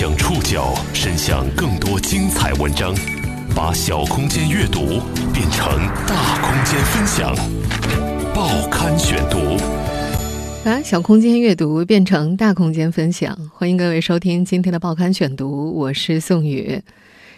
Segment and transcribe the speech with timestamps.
[0.00, 2.94] 将触角伸向更多精彩文章，
[3.54, 4.98] 把小空间阅读
[5.30, 5.76] 变成
[6.08, 7.36] 大空间分享。
[8.34, 9.58] 报刊选读，
[10.64, 13.36] 把小空间阅读变成大空间分享。
[13.52, 16.82] 欢迎各位收听今天的报刊选读，我是宋宇。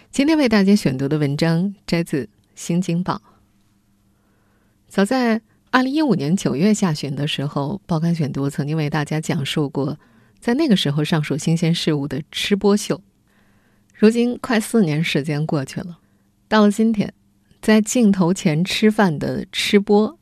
[0.09, 2.23] 今天为大家选读的文章摘自
[2.55, 3.15] 《新京报》。
[4.87, 9.97] 早在二零一五年九月下旬的时候，报刊选读曾经为大家讲述过。
[10.43, 13.01] 在那个时候上述新鲜事物的吃播秀，
[13.95, 15.99] 如今快四年时间过去了，
[16.49, 17.13] 到了今天，
[17.61, 20.19] 在镜头前吃饭的吃播，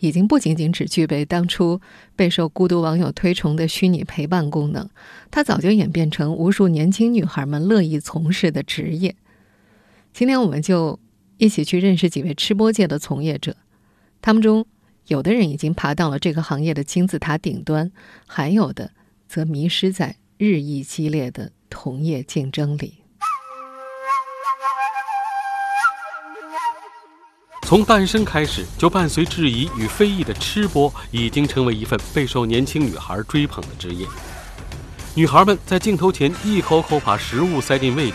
[0.00, 1.80] 已经不仅仅只具备当初
[2.16, 4.88] 备受孤独网友推崇的虚拟陪伴功能，
[5.30, 9.14] 它早就演变成无数年轻女孩们乐意从事的职业。
[10.12, 10.98] 今天我们就
[11.36, 13.54] 一起去认识几位吃播界的从业者，
[14.20, 14.66] 他们中
[15.06, 17.92] 有的人已经爬到了这个行业的金字塔顶端，
[18.26, 18.90] 还有的。
[19.30, 23.04] 则迷失在日益激烈的同业竞争里。
[27.62, 34.04] 从诞生开始，就伴随质疑与非议的吃播，已经成为一份备受年轻女孩追捧的职业。
[35.14, 38.14] 女孩们在镜头前一口口把食物塞进胃里，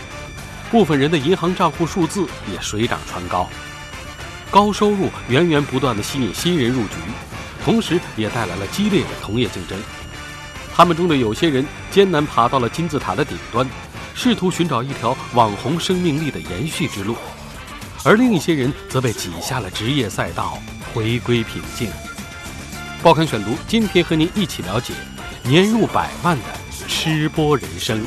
[0.69, 3.47] 部分人的银行账户数字也水涨船高。
[4.51, 6.95] 高收入源源不断的吸引新人入局，
[7.63, 9.79] 同时也带来了激烈的同业竞争。
[10.75, 13.65] 他们中的有些人艰难爬到了金字塔的顶端，
[14.13, 17.15] 试图寻找一条网红生命力的延续之路，
[18.03, 20.59] 而另一些人则被挤下了职业赛道，
[20.93, 21.89] 回归平静。
[23.01, 24.93] 报刊选读，今天和您一起了解
[25.43, 26.43] 年入百万的
[26.89, 28.05] 吃播人生。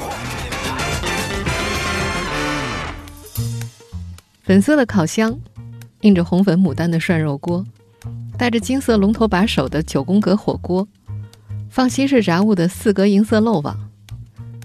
[4.42, 5.34] 粉色的烤箱，
[6.02, 7.64] 印着红粉牡丹的涮肉锅，
[8.36, 10.86] 带着金色龙头把手的九宫格火锅。
[11.78, 13.78] 放西式杂物的四格银色漏网，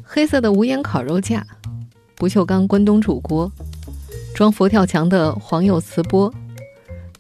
[0.04, 1.46] 黑色的无烟烤肉架，
[2.16, 3.52] 不锈钢关东煮锅，
[4.34, 6.34] 装佛跳墙的黄釉瓷钵，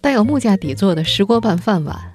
[0.01, 2.11] 带有木架底座的石锅拌饭碗。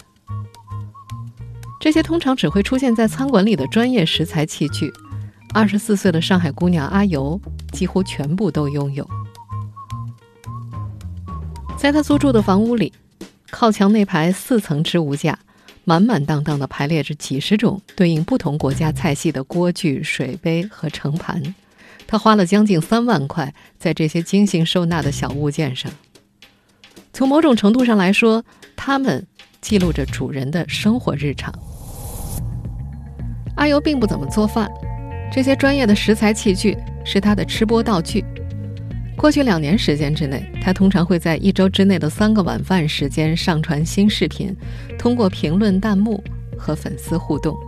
[1.78, 4.92] 这些通常只会出现在餐馆里的专业食材器具，
[5.54, 9.08] 二十四岁的上海姑娘阿尤几乎全部都拥有。
[11.76, 12.92] 在她租住的房屋里，
[13.52, 15.38] 靠墙那排四层置物架。
[15.88, 21.54] 满满当当的排列着几十种对应不同国家菜系的锅具、水杯和盛盘，
[22.06, 25.91] 他花了将近三万块在这些精心收纳的小物件上。
[27.15, 28.44] 从某种程度上来说，
[28.76, 29.26] 他们
[29.62, 31.50] 记录着主人的生活日常。
[33.56, 34.70] 阿尤并不怎么做饭，
[35.32, 38.22] 这些专业的食材器具是他的吃播道具。
[39.18, 44.56] 过去两年时间之内，他通常会在一周之内的三个晚饭时间上传新视频，
[44.96, 46.22] 通过评论、弹幕
[46.56, 47.58] 和粉丝互动。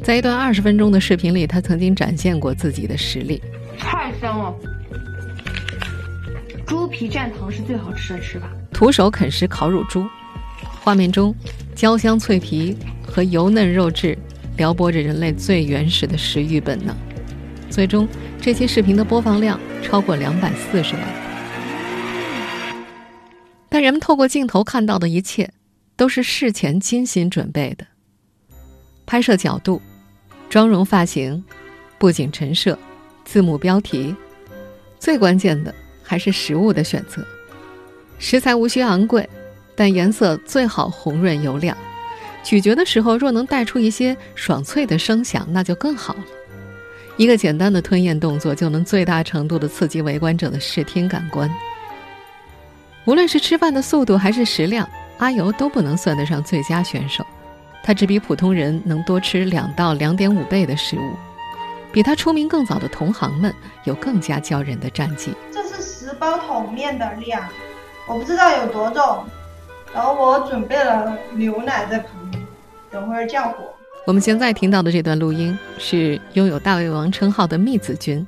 [0.00, 3.42] 在一段二十分钟的视频里，他曾经展现过自己的实力。
[3.76, 4.54] 太香了！
[6.64, 8.48] 猪皮蘸糖是最好吃的吃法。
[8.72, 10.06] 徒手啃食烤乳猪，
[10.80, 11.34] 画面中
[11.74, 14.16] 焦香脆皮和油嫩肉质
[14.56, 16.96] 撩拨着人类最原始的食欲本能。
[17.68, 18.06] 最终，
[18.40, 21.02] 这期视频的播放量超过两百四十万。
[23.68, 25.50] 但人们透过镜头看到的一切，
[25.96, 27.86] 都是事前精心准备的。
[29.06, 29.80] 拍摄角度、
[30.48, 31.42] 妆容、发型、
[31.98, 32.78] 布景、陈设、
[33.24, 34.14] 字幕、标题，
[34.98, 37.26] 最关键的还是食物的选择。
[38.18, 39.28] 食材无需昂贵，
[39.74, 41.76] 但颜色最好红润油亮。
[42.44, 46.24] 咀嚼的时候若能带出一些爽脆的声响，那就更好了。
[47.16, 51.50] 一个简单的吞咽动作就能最大程度的刺激围观者的视听感官。
[53.04, 57.24] 无论是吃饭的速度还是食量，阿尤都不能算得上最佳选手。
[57.82, 61.14] 他只比普通人能多吃两到两点五倍的食物，
[61.92, 63.52] 比他出名更早的同行们
[63.84, 65.34] 有更加骄人的战绩。
[65.52, 67.42] 这是十包桶面的量，
[68.08, 69.24] 我不知道有多重。
[69.92, 72.42] 然后我准备了牛奶在旁边，
[72.90, 73.71] 等会儿降火。
[74.04, 78.26] 我们现在听到的这段录音是拥有“大胃王”称号的密子君。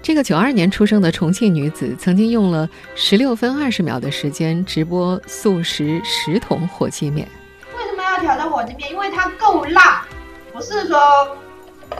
[0.00, 7.28] 这个九二年出生的重庆女子，曾经用了十六分二十秒的时间直播速食十桶火鸡面。
[7.76, 8.90] 为什么要挑战火鸡面？
[8.90, 10.06] 因为它够辣，
[10.50, 10.98] 不是说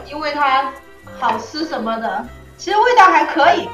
[0.09, 0.71] 因为它
[1.19, 2.25] 好吃什么的。
[2.57, 3.67] 其实味道还可以。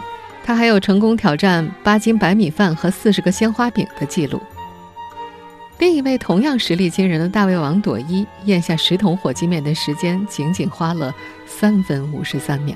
[0.44, 4.42] 她还有成功挑战八斤白米饭和四十个鲜花饼的记录。
[5.80, 11.14] 另一位同样实力惊人的大胃王朵一咽下十桶火鸡面的时间仅仅花了
[11.46, 12.76] 三分五十三秒。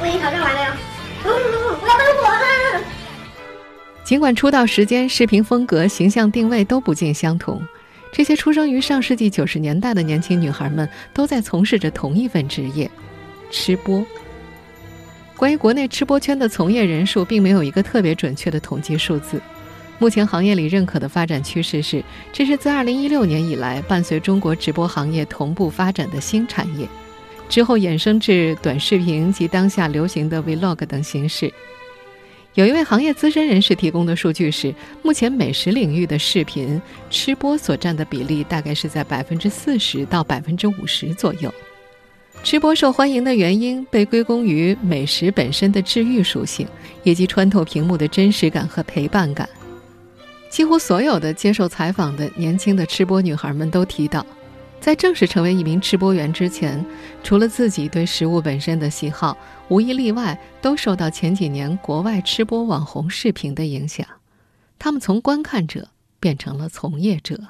[0.00, 0.76] 我已经挑战完了呀！
[1.24, 1.28] 我
[1.88, 2.84] 要当火
[4.04, 7.62] 尽管出道时间、视频风格、形象定位都不尽相同，
[8.12, 12.90] 这些出生于上世纪九十年代的年轻女孩们都在从事着同一份职业：
[13.50, 14.04] 吃播。
[15.36, 19.40] 关于国内吃播圈的从业人数，并没有一个特别准确的统计数字。
[20.02, 22.02] 目前行业里认可的发展趋势是，
[22.32, 26.88] 这是自2016年以来伴随中国直播行业同步发展的新产业，
[27.48, 31.54] 之后衍生至短视频及当下流行的 Vlog 等形式。
[32.54, 41.54] 有一位行业资深人士提供的数据是，目前美食领域的视频吃播所占的比例大概是在百分之四十到百分之五十左右。
[42.42, 46.66] 吃播受欢迎的原因被归功于美食本身的治愈属性，
[47.04, 49.48] 以及穿透屏幕的真实感和陪伴感。
[50.52, 54.24] 几乎所有的接受采访的年轻的吃播女孩们都提到，
[54.80, 56.84] 在正式成为一名吃播员之前，
[57.22, 59.34] 除了自己对食物本身的喜好，
[59.68, 64.06] 无一例外都受到前几年国外吃播网红视频的影响。
[64.78, 65.88] 他们从观看者
[66.20, 67.40] 变成了从业者。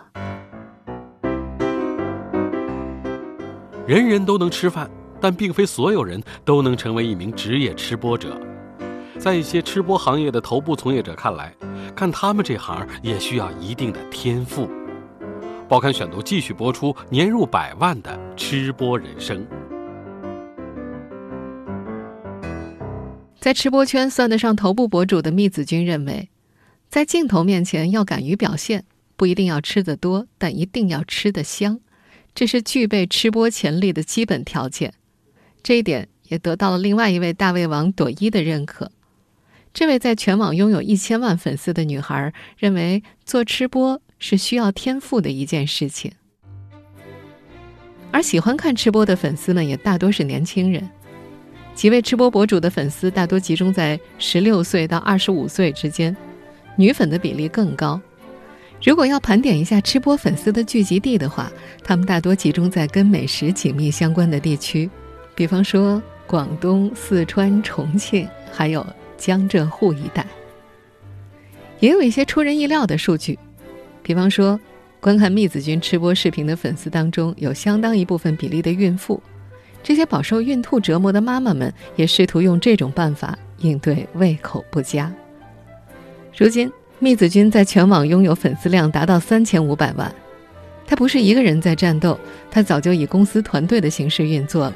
[3.85, 4.89] 人人都能吃饭，
[5.21, 8.41] 但并非所有人都能成为一名职业吃播者。
[9.23, 11.55] 在一些吃播行业的头部从业者看来，
[11.95, 14.69] 看他们这行也需要一定的天赋。
[15.69, 19.47] 报刊选读继续播出年入百万的吃播人生。
[23.39, 26.29] 在吃播圈算得上头部博主的密子君认为，
[26.89, 28.85] 在镜头面前要敢于表现，
[29.17, 31.79] 不一定要吃得多，但一定要吃得香，
[32.35, 34.93] 这是具备吃播潜力的基本条件。
[35.63, 38.91] 这一点也得到了另外一位大胃王朵一的认可。
[39.75, 46.13] 这位在全网拥有一千万粉丝的女孩认为，做吃播是需要天赋的一件事情。
[48.11, 50.87] 而喜欢看吃播的粉丝们也大多是年轻人，
[51.75, 56.15] 几位吃播博主的粉丝大多集中在十六岁到二十五岁之间，
[56.77, 57.99] 女粉的比例更高。
[58.85, 61.51] 如果要盘点一下吃播粉丝的聚集地的话，
[61.83, 64.91] 他们大多集中在跟美食紧密相关的地区，
[65.35, 68.87] 比方说广东、四川、重庆，还有。
[69.23, 70.27] 江浙沪一带，
[71.79, 73.39] 也有一些出人意料的数据，
[74.03, 74.59] 比方说，
[74.99, 79.23] 观看密子君吃播视频的粉丝当中，有相当一部分比例的孕妇。
[79.81, 85.13] 这些饱受孕吐折磨的妈妈们，也试图用这种办法应对胃口不佳。
[86.37, 90.13] 如今，密子君在全网拥有粉丝量达到三千五百万。
[90.85, 92.19] 他不是一个人在战斗，
[92.51, 94.75] 他早就以公司团队的形式运作了。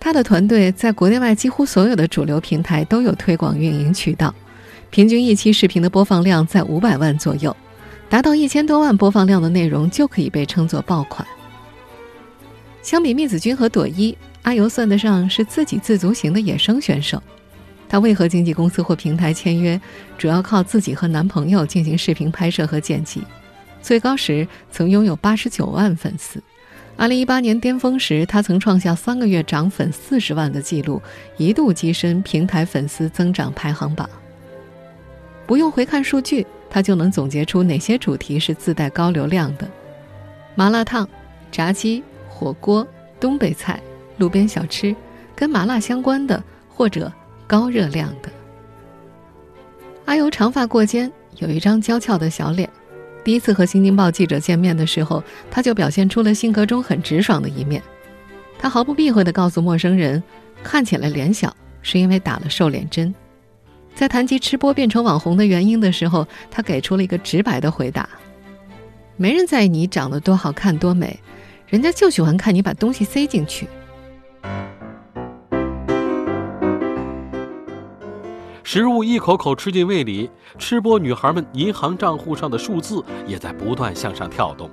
[0.00, 4.34] 他的团队在国内外几乎所有的主流平台都有推广运营渠道，
[4.90, 7.54] 平均一期视频的播放量在五百万左右，
[8.08, 11.26] 达到一千多万播放量的内容就可以被称作爆款。
[12.80, 17.22] 相比密子君和朵一，阿尤算得上是自给自足型的野生选手。
[17.88, 19.78] 她为何经纪公司或平台签约，
[20.16, 23.22] 主要靠自己和男朋友进行视频拍摄和剪辑，
[23.82, 26.42] 最高时曾拥有八十九万粉丝。
[26.98, 31.00] 二零一八年巅峰时，他曾创下三个月涨粉四十万的记录，
[31.36, 34.10] 一度跻身平台粉丝增长排行榜。
[35.46, 39.70] 不用回看数据，他就能总结出哪些主题是自带高流量的：
[40.56, 41.08] 麻辣烫、
[41.52, 42.84] 炸鸡、火锅、
[43.20, 43.80] 东北菜、
[44.16, 44.92] 路边小吃，
[45.36, 47.12] 跟麻辣相关的或者
[47.46, 48.28] 高热量的。
[50.06, 52.68] 阿尤长发过肩，有一张娇俏的小脸。
[53.28, 57.82] 第一次和《新京报》记者见面的时候，他就表现出了性格中很直爽的一面。
[58.58, 60.22] 他毫不避讳地告诉陌生人，
[60.62, 63.14] 看起来脸小是因为打了瘦脸针。
[63.94, 68.08] 在谈及吃播变成网红的原因的时候，他给出了一个直白的回答
[69.18, 71.20] ：“没人在意你长得多好看多美，
[71.66, 73.68] 人家就喜欢看你把东西塞进去。”
[78.70, 84.68] 食物一口口吃进胃里，吃播女孩们银行账户上的数字也在不断向上跳动。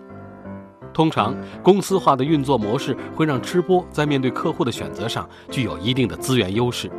[0.94, 1.34] 通常，
[1.64, 6.92] 公司化的运作模式会让吃播在面对客户的选择上具有一定的资源优势。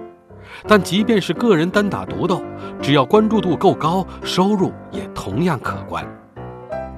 [0.67, 2.43] 但即便是个人单打独斗，
[2.81, 6.03] 只要关注度够高，收入也同样可观。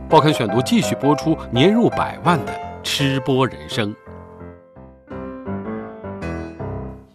[0.09, 3.93] 报刊选读继续播出年入百万的吃播人生。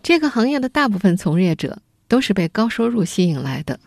[0.02, 1.78] 这个行业的大部分从业者。
[2.14, 3.80] 都是被高收入吸引来的。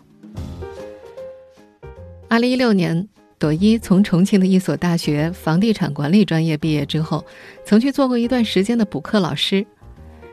[2.28, 7.24] 二零一六年，朵一从重庆的一所大学房地产管理专业毕业之后，
[7.64, 9.64] 曾去做过一段时间的补课老师，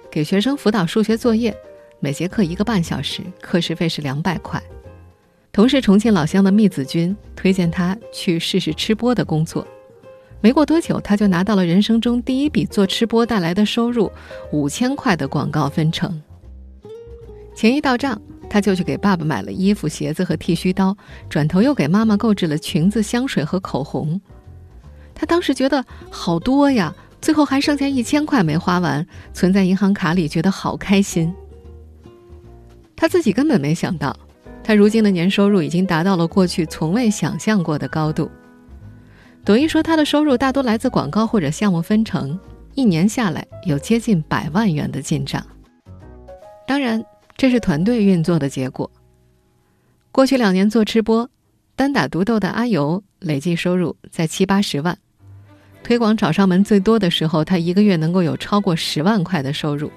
[0.10, 1.56] 给学生辅导数学作业，
[2.00, 4.60] 每节课一个半小时，课时费是两百块。
[5.52, 9.68] 同是重庆老乡的密子君推荐他去试试吃播的工作，
[10.42, 14.12] 没过多久，他就拿到了人生中第一笔做吃播带来的收入
[14.52, 16.20] 五千块的广告分成。
[17.56, 18.20] 钱一到账，
[18.50, 20.96] 他就去给爸爸买了衣服、鞋子和剃须刀，
[21.30, 24.20] 转头又给妈妈购置了裙子、香水和口红。
[25.16, 31.34] 他当时觉得好多呀，最后还剩下一千块没花完，存在银行卡里，觉得好开心。
[32.96, 34.18] 他自己根本没想到，
[34.64, 38.30] 他如今的年收入已经达到了过去从未想象过的高度。
[39.46, 42.40] 抖音说，他的收入大多来自广告或者项目分成，
[42.76, 45.46] 一年下来有接近百万元的进账。
[46.66, 47.04] 当然，
[47.36, 48.90] 这是团队运作的结果。
[50.12, 51.30] 过去两年做吃播，
[51.76, 54.98] 单打独斗的阿尤累计收入在七八十万，
[55.84, 59.92] 推广找上门最多的时候，他一个月能够有超过十万块的收入。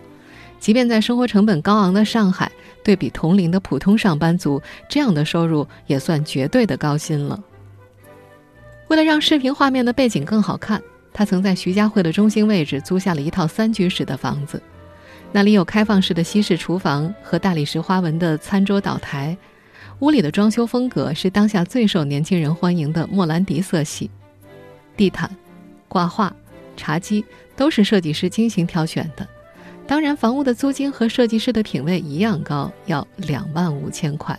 [0.59, 2.51] 即便在生活成本高昂的上海，
[2.83, 7.39] 对比同龄的普通上班族，这样的收入也算绝对的高薪了。
[8.89, 14.63] 为了让视频画面的背景更好看，他曾在徐家汇的中心位置租下了一套三居室的房子，
[15.33, 19.37] 那里有开放式的西式厨房和大理石花纹的餐桌岛台，
[19.99, 24.11] 屋里的装修风格是当下最受年轻人欢迎的莫兰迪色系，
[24.97, 25.31] 地毯、
[25.89, 26.35] 挂画、
[26.75, 27.23] 茶几
[27.55, 29.27] 都是设计师精心挑选的。
[29.87, 34.39] 当然，房屋的租金和设计师的品味一样高，要两万五千块。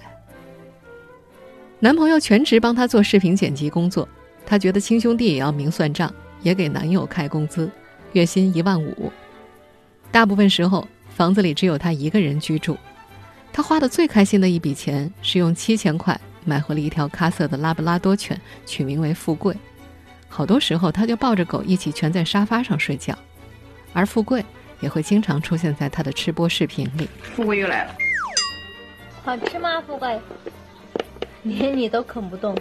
[1.80, 4.08] 男朋友全职帮她做视频剪辑工作。
[4.48, 7.70] 她觉得亲兄弟也要明算账，也给男友开工资，
[8.14, 9.12] 月薪一万五。
[10.12, 12.78] 大部分时候，房子里只有他一个人居住。
[13.54, 19.56] 他花的最开心的一笔钱是用七千块买回了一条咖色的拉布拉多犬，取名为富贵。
[20.30, 23.18] 好多时候，他就抱着狗一起蜷在沙发上睡觉，
[23.94, 24.46] 而富贵
[24.80, 27.10] 也会经常出现在他的吃播视频里。
[27.36, 27.96] 富贵又来了，
[29.24, 30.20] 好吃吗，富贵？
[31.44, 32.56] 连你都啃不动。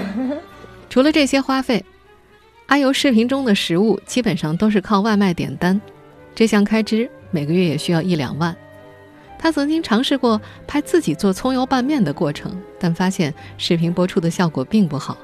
[0.90, 1.84] 除了这些花费，
[2.66, 5.80] 阿尤视频中的食物基本上都是靠外卖点单，
[6.36, 8.54] 这项开支每个月也需要一两万。
[9.38, 15.16] 他曾经尝试过拍自己做葱油拌面的过程，但发现视频播出的效果并不好，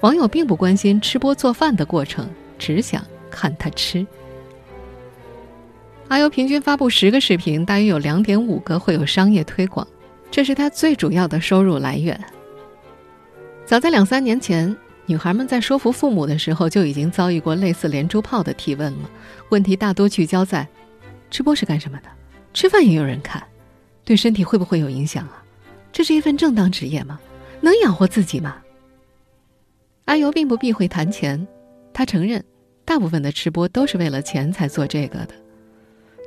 [0.00, 2.26] 网友并不关心吃播做饭的过程，
[2.58, 4.06] 只想看他吃。
[6.08, 9.86] 阿优平均发布十个视频，大约有两点五个会有商业推广，
[10.30, 12.18] 这是他最主要的收入来源。
[13.66, 14.74] 早在两三年前。
[15.08, 19.10] 女孩们在说服父母的时候，就已经遭遇过类似连珠炮的提问了。
[19.48, 20.68] 问题大多聚焦在：
[21.30, 22.10] 吃播是干什么的？
[22.52, 23.42] 吃饭也有人看，
[24.04, 25.42] 对身体会不会有影响啊？
[25.90, 27.18] 这是一份正当职业吗？
[27.62, 28.58] 能养活自己吗？
[30.04, 31.48] 阿尤并不避讳谈钱，
[31.94, 32.44] 他承认，
[32.84, 35.34] 大部分的吃播都是为了钱才做这个的。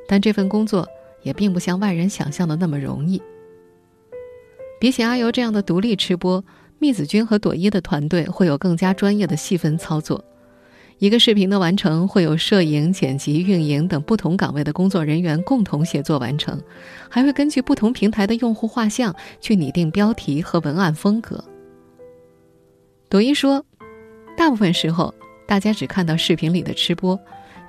[0.08, 0.88] 但这份工作
[1.22, 3.22] 也并不像外人想象的那么容易。
[4.80, 6.44] 比起阿尤这样的独立吃播。
[6.82, 10.26] 密子君和朵一的团队会有更加专业的细分操作，
[10.98, 16.60] 一个视频的完成会有摄影、剪辑、运营等不同岗位的工作人员共同协作完成，
[17.08, 21.44] 还会根据不同平台的用户画像去拟定标题和文案风格。
[23.08, 23.64] 朵一说，
[24.36, 25.14] 大部分时候
[25.48, 27.20] 大家只看到视频里的吃播，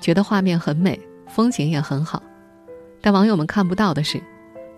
[0.00, 2.23] 觉得画面很美，风景也很好，
[3.02, 4.19] 但网友们看不到的是，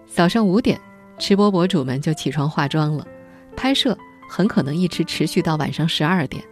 [0.08, 0.80] 早上五点，
[1.20, 3.06] 吃播博主们就起床化妆了，
[3.54, 3.96] 拍摄。
[4.34, 6.42] 很可能一直持续到晚上十二点，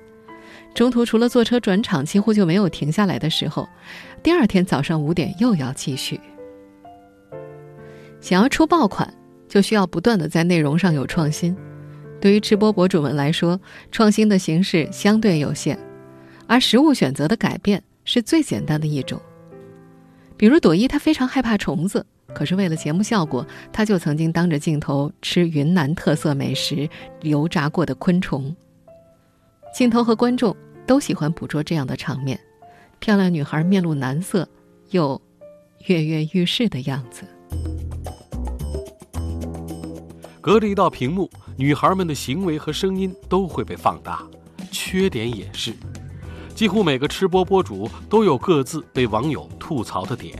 [0.72, 3.68] 中途除了坐车转场，几乎就没有停下来的时候。
[4.22, 6.20] 第二天早上五点又要继续。
[8.20, 9.12] 想要出爆款，
[9.48, 11.56] 就需要不断的在内容上有创新。
[12.20, 13.60] 对于吃播博主们来说，
[13.90, 15.76] 创新的形式相对有限，
[16.46, 19.20] 而食物选择的改变是最简单的一种。
[20.36, 22.06] 比如朵依，她非常害怕虫子。
[22.34, 26.88] 可是为了节目效果，他就曾经当着镜头吃云南特色美食
[27.22, 28.54] 油炸过的昆虫。
[29.74, 30.54] 镜头和观众
[30.86, 32.38] 都喜欢捕捉这样的场面，
[32.98, 34.48] 漂亮女孩面露难色，
[34.90, 35.20] 又
[35.86, 37.24] 跃跃欲试的样子。
[40.40, 44.22] 隔着一道屏幕，女孩们的行为和声音都会被放大，
[44.70, 45.72] 缺点也是。
[46.54, 50.36] 几乎每个吃播博主都有各自被网友吐槽的点。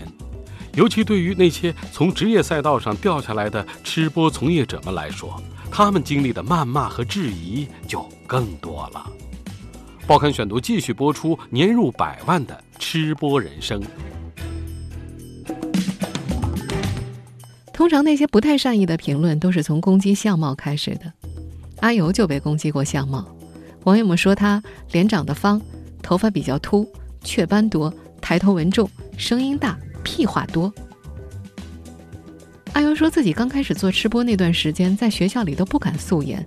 [0.75, 9.07] 尤其对于那些从职业赛道上掉下来的吃播从业者们来说，他们经历的谩骂和质疑就更多了。
[10.07, 13.83] 报刊选读继续播出年入百万的吃播人生。
[17.73, 21.13] 通常那些不太善意的评论都是从攻击相貌开始的。
[21.81, 23.27] 阿尤就被攻击过相貌，
[23.85, 24.63] 网友们说他
[24.93, 25.61] 脸长得方，
[26.03, 26.91] 头发比较秃，
[27.25, 28.89] 雀斑多，抬头纹重，
[29.19, 29.77] 声音大。
[30.03, 30.73] 屁话多。
[32.73, 36.45] 阿尤说自己刚开始做吃播那段时间，在学校里都不敢素颜，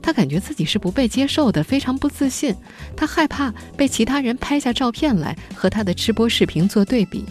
[0.00, 2.54] 他感觉自己是不被接受的，非常不自信。
[2.96, 7.24] 他害怕被其他人拍下照片来和他的吃播视频做对比。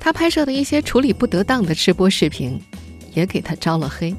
[0.00, 2.60] 他拍摄的一些处理不得当的吃播视频，
[3.14, 4.12] 也给他招了黑。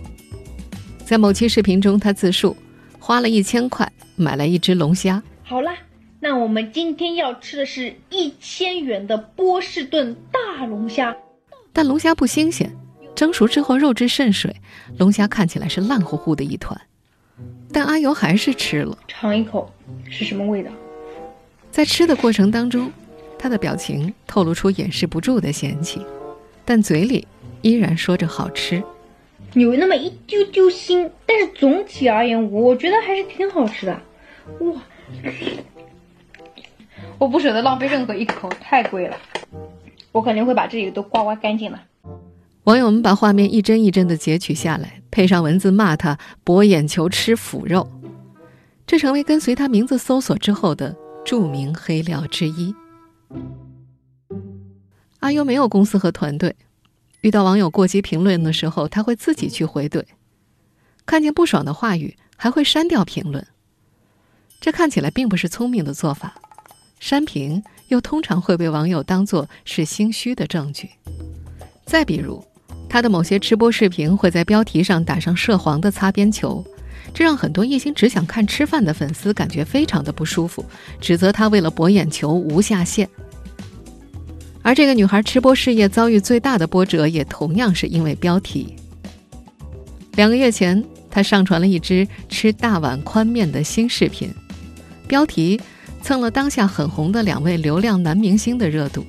[1.06, 2.56] 在某期视频中，他自述
[2.98, 5.22] 花了一千块买来一只龙虾。
[5.44, 5.70] 好了，
[6.24, 11.16] 那那我们今天要吃的是一千元的波士顿大龙虾，
[11.74, 12.72] 但龙虾不新鲜，
[13.14, 14.56] 蒸熟之后肉质渗水，
[14.98, 16.80] 龙虾看起来是烂乎乎的一团。
[17.74, 19.70] 但阿尤还是吃了，尝一口
[20.10, 20.72] 是什么味道？
[21.70, 22.90] 在吃的过程当中，
[23.38, 26.02] 他的表情透露出掩饰不住的嫌弃，
[26.64, 27.28] 但嘴里
[27.62, 28.82] 依然说着好吃。
[29.54, 34.02] 有那么一丢丢腥，但是总体而言，我觉得还是挺好吃的。
[34.62, 34.82] 哇！
[37.24, 39.16] 我不舍得浪费任何一口，太贵了。
[40.12, 41.80] 我肯定会把这里都刮刮干净的。
[42.66, 47.90] 网友们把画面一帧一帧的截取下来，配上文字骂他“博眼球吃腐肉”，
[48.86, 52.76] 这成为跟随他名字搜索之后的著名黑料之一。
[55.20, 56.54] 阿优没有公司和团队，
[57.22, 60.04] 遇到网友过激评论的时候，他会自己去回怼，
[61.06, 63.48] 看见不爽的话语还会删掉评论。
[64.60, 66.36] 这看起来并不是聪明的做法，
[67.04, 70.90] 删评又通常会被网友当作是心虚的证据。
[71.86, 72.42] 再比如，
[72.88, 76.66] 他的某些吃播视频会在标题上打上涉黄的擦边球，
[77.14, 80.64] 这让很多一心只想看吃饭的粉丝感觉非常的不舒服，
[81.02, 83.10] 指责他为了博眼球无下限。
[84.62, 88.78] 而这个女孩吃播事业遭遇最大的波折，也同样是因为标题。
[90.16, 90.82] 两个月前，
[91.12, 94.34] 她上传了一支吃大碗宽面的新视频。
[95.06, 95.60] 标题
[96.04, 99.06] 蹭了当下很红的两位流量男明星的热度。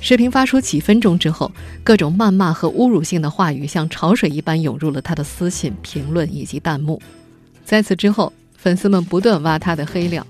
[0.00, 1.52] 视频发出几分钟之后，
[1.84, 7.00] 各种谩骂和侮辱性的话语像潮水一般涌入了他的私信、评论以及弹幕。
[7.66, 10.26] 在此之后，粉丝们不断挖他的黑料。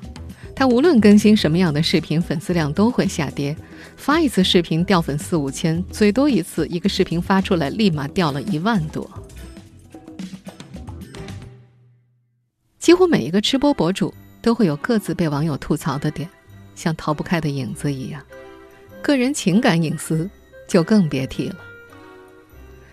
[0.57, 3.57] 他无论更新什么样的视频，粉丝量都会下跌。
[3.97, 9.09] 发一次视频掉粉四五千，最多一次一个视频发出来立马掉了一万多。
[12.81, 14.12] 几乎每一个吃播博主。
[14.43, 16.29] 都会有各自被网友吐槽的点，
[16.75, 18.23] 像逃不开的影子一样，
[19.03, 20.29] 个人情感隐私
[20.67, 21.57] 就更别提了。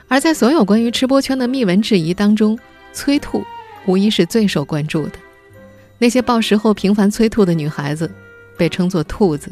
[0.08, 2.58] 而在所有关于吃播圈的密文质疑当中，
[2.94, 3.44] 催吐
[3.86, 5.14] 无疑是最受关注的。
[5.98, 8.12] 那些暴食后频繁催吐的女孩子，
[8.58, 9.52] 被称作“兔子”。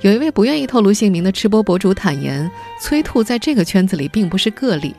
[0.00, 4.94] 有一位不愿意透露姓名的吃播博主坦言，催吐在这个圈子里并不是个例。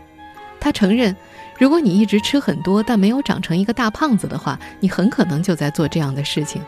[0.59, 1.15] 他承认。
[1.57, 6.61] 如果你一直吃很多，但没有长成一个大胖子的话，你很可能就在做这样的事情。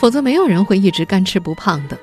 [0.00, 1.96] 否则，没有人会一直干吃不胖的，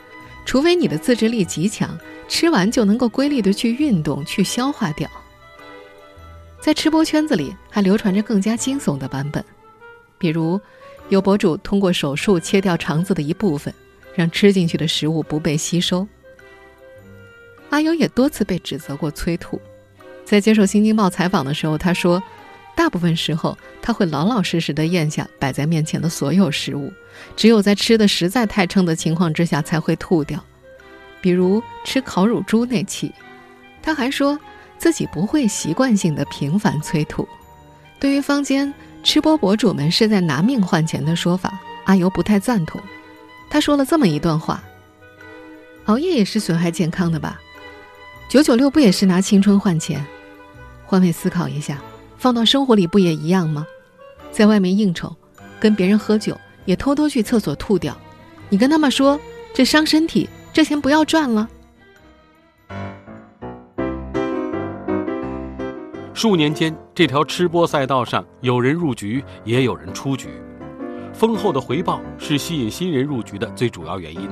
[0.45, 1.97] 除非你的自制力极强，
[2.27, 5.09] 吃完就能够规律的去运动去消化掉。
[6.61, 9.43] 在吃播圈子里，还流传着更加惊悚的版本，
[10.17, 10.59] 比如
[11.09, 13.73] 有博主通过手术切掉肠子的一部分，
[14.13, 16.07] 让吃进去的食物不被吸收。
[17.69, 19.59] 阿尤也多次被指责过催吐。
[20.29, 22.21] 在接受《新京报》采访的时候，他说，
[22.75, 26.93] 大部分时候他会老老实实的咽下摆在面前的所有食物，
[27.35, 30.39] 只有在吃的实在太撑的情况之下才会吐掉。
[31.19, 33.11] 比如吃烤乳猪那期，
[33.81, 34.39] 他还说
[34.77, 37.27] 自己不会习惯性的频繁催吐。
[37.99, 42.79] 对于坊间吃播博主们是在拿命换钱的说法，阿尤不太赞同。
[43.49, 44.63] 他说了这么一段话：
[45.85, 47.41] 熬夜也是损害健康的吧？
[48.29, 50.05] 九九六不也是拿青春换钱？
[50.89, 51.77] 换位思考一下，
[52.17, 53.63] 放到生活里不也一样吗？
[54.31, 55.15] 在外面应酬，
[55.59, 57.95] 跟别人喝酒，也偷偷去厕所吐掉，
[58.49, 59.19] 你跟他们说
[59.53, 61.47] 这伤身体，这钱不要赚了。
[66.15, 70.29] 数年间，这条吃播赛道上，有人入局，也有人出局。
[71.13, 74.27] 丰厚的回报是吸引新人入局的最主要原因。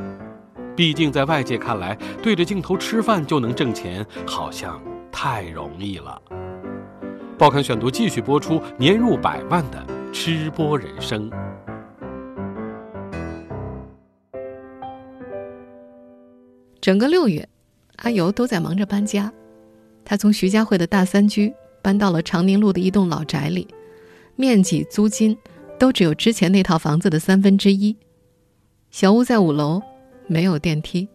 [0.75, 6.19] 毕竟，在外界看来，对着镜头吃饭就能挣钱，好像太容易了。
[7.37, 11.29] 报刊选读继续播出年入百万的吃播人生。
[16.81, 17.47] 整个六月，
[17.97, 19.31] 阿尤都在忙着搬家。
[20.03, 23.67] 他从徐家汇的大三居搬到了长宁路的一栋老宅里，
[24.35, 25.37] 面积、租金
[25.77, 27.95] 都只有之前那套房子的三分之一。
[28.89, 29.79] 小屋在五楼，
[30.25, 31.07] 没有电梯。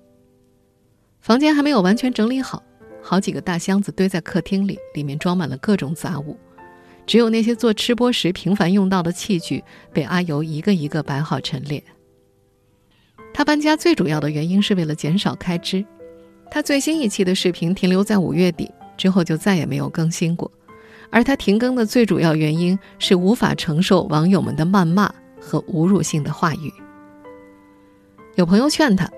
[1.21, 2.63] 房间还没有完全整理好。
[3.03, 6.37] 好几个大箱子堆在客厅里，里面装满了各种杂物，
[7.05, 9.63] 只有那些做吃播时频繁用到的器具
[9.93, 11.83] 被阿尤一个一个摆好陈列。
[13.35, 15.85] 他搬家最主要的原因是为了减少开支。
[16.51, 20.51] 他最新一期的视频停留在五月底之后就再也没有更新过，
[21.11, 26.73] 而他停更的最主要原因是无法承受网友们的谩骂和侮辱性的话语。
[28.37, 29.11] 有朋友劝他，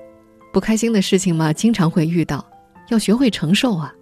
[0.53, 2.45] 不开心的事情嘛，经常会遇到。
[2.89, 3.95] 要学会承受啊！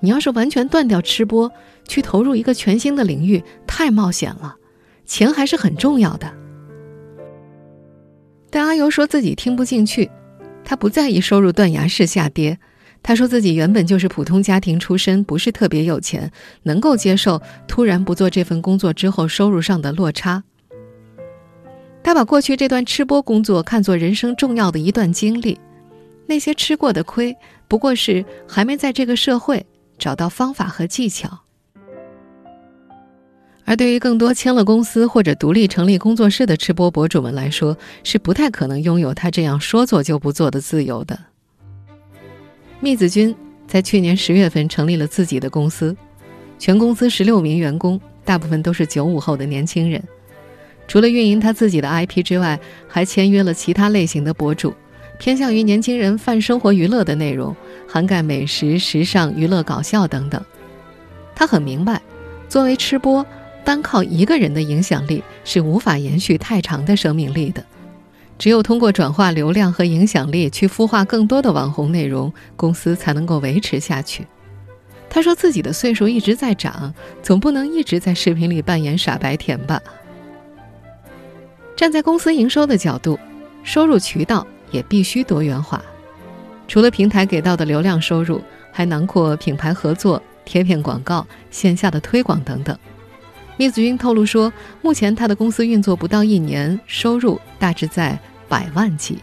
[0.00, 1.50] 你要是完全断掉吃播，
[1.86, 4.56] 去投入一个全新的领域，太冒险了。
[5.04, 6.32] 钱还是很重要的。
[8.48, 10.10] 但阿尤说自己听不进去，
[10.64, 12.58] 他不在意收入断崖式下跌。
[13.02, 16.30] 他说自己原本就是普通家庭出身，不是特别有钱，
[16.62, 20.42] 能够接受突然不做这份工作之后收入上的落差。
[22.02, 25.58] 他把过去这段吃播工作看作人生重要的一段经历，
[26.26, 27.36] 那些吃过的亏，
[27.70, 29.64] 不过是还没在这个社会
[29.96, 31.38] 找到方法和技巧。
[33.64, 41.16] 而对于更多签了公司或者独立成立工作室的吃播博主们来说，是不太可能拥有他这样说做就不做的自由的。
[42.80, 43.32] 密子君
[43.68, 45.96] 在去年十月份成立了自己的公司，
[46.58, 50.02] 全公司十六名员工，大部分都是九五后的年轻人。
[50.88, 54.74] 除了运营他自己的 IP 之外，还签约了其他类型的博主，
[55.20, 57.54] 偏向于年轻人泛生活娱乐的内容，
[57.86, 60.42] 涵盖美食、时尚、娱乐、搞笑等等。
[61.34, 62.00] 他很明白，
[62.48, 63.24] 作为吃播，
[63.62, 67.62] 单靠一个人的影响力是无法延续太长的生命力的。
[68.38, 74.26] 只有通过转化流量和影响力去孵化更多的网红内容，公司才能够维持下去。
[75.10, 79.78] 他说自己的岁数一直在长，总不能一直在视频里扮演傻白甜吧。
[81.76, 83.18] 站在公司营收的角度，
[83.62, 85.82] 收入渠道也必须多元化。
[86.68, 92.76] 除了平台给到的流量收入，还囊括品牌合作、贴片广告、线下的推广等等。
[93.56, 99.18] 密子君透露说，目前他的公司运作不到一年，收入大致在百万级。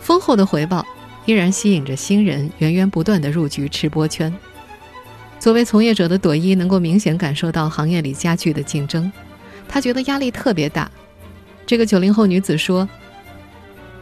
[0.00, 0.86] 丰厚的回报
[1.26, 4.32] 依然吸引着新人源源不断的入局吃播圈。
[5.38, 9.12] 作为从业者的朵伊能够明显感受到行业里加剧的竞争。
[9.68, 10.90] 她觉得压力特别大。
[11.66, 12.88] 这个九零后女子说：“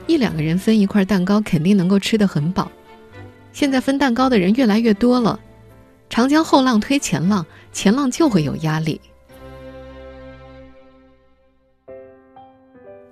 [0.07, 2.71] 一两个人分一块蛋糕，肯定能够吃得很饱。
[3.53, 5.41] 现在分蛋糕的人越来越多了，
[6.09, 9.01] 长江后浪推前浪，前浪就会有压力。”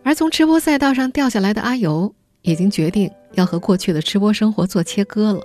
[0.04, 5.40] 而从吃播赛道上掉下来的阿尤，已经决定要和过去的吃播生活做切割了。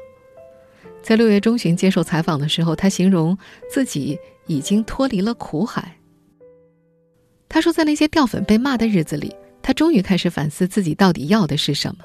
[1.02, 3.38] 在六月中旬接受采访的时候，他形容
[3.72, 5.96] 自己已经脱离了苦海。
[7.48, 12.04] 他说，在那些掉粉被骂的日子里，他终于开始反思自己到底要的是什么。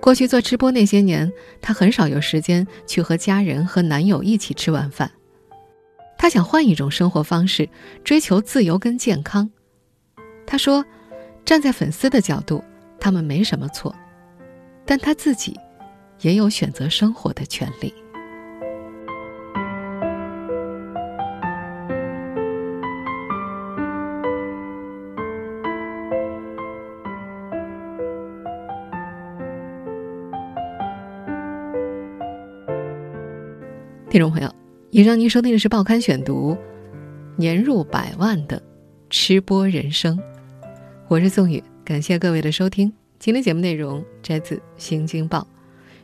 [0.00, 1.30] 过去做直播那些年，
[1.60, 5.10] 他很少有时间去和家人和男友一起吃晚饭。
[6.18, 7.68] 他想换一种生活方式，
[8.04, 9.50] 追求自由跟健康。
[10.46, 10.84] 他说，
[11.44, 12.62] 站在粉丝的角度，
[13.00, 13.94] 他们没什么错，
[14.84, 15.58] 但他自己
[16.20, 17.92] 也有选择生活的权利。
[34.16, 34.50] 听众朋友，
[34.92, 36.52] 以上您收听的是《报刊选读》，
[37.36, 38.62] 年入百万的
[39.10, 40.18] 吃播人生，
[41.06, 42.90] 我是宋宇，感谢各位的收听。
[43.18, 45.40] 今天节目内容摘自《新京报》，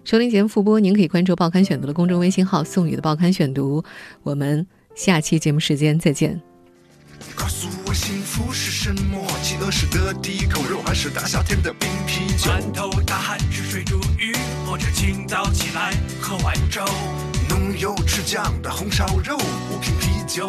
[0.05, 3.83] 收听节目复播，您可以关注《报刊选读》的公众微信号“宋宇的报刊选读”。
[4.23, 6.39] 我们下期节目时间再见。
[7.35, 9.27] 告诉我幸福是什么？
[9.43, 12.47] 饥饿时的第一口肉，还是大夏天的冰啤？
[12.47, 14.35] 满头大汗吃水煮鱼，
[14.67, 16.85] 或者清早起来喝碗粥。
[17.79, 19.37] 油吃酱的红烧肉，
[19.71, 20.49] 五瓶啤酒，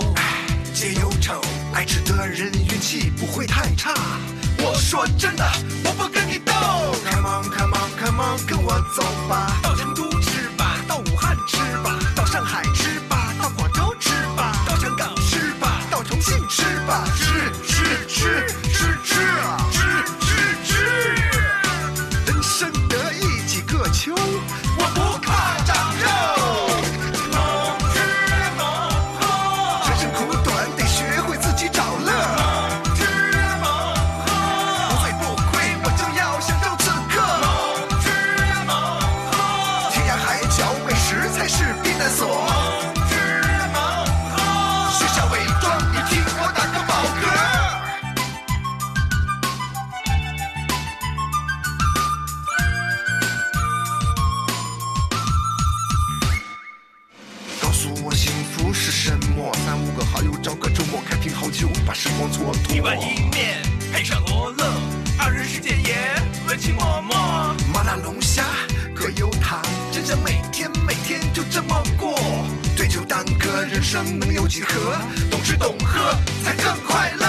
[0.73, 1.39] 解忧愁。
[1.73, 3.93] 爱吃的人运气不会太差。
[4.59, 5.45] 我说真的，
[5.85, 6.53] 我不跟你斗。
[7.09, 9.62] Come on come on come on，跟我走吧。
[62.83, 63.61] 碗意面，
[63.93, 64.65] 配上罗勒，
[65.17, 65.95] 二人世界也
[66.49, 67.15] 温情脉脉。
[67.73, 68.43] 麻辣龙虾，
[68.93, 72.13] 葛优躺，真想每天每天就这么过。
[72.75, 74.97] 对酒当歌，人生能有几何？
[75.31, 77.22] 懂吃懂喝才更快乐。